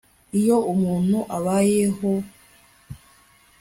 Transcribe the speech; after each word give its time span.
Iyo 0.39 0.57
umuntu 0.73 1.17
abayeho 1.37 2.09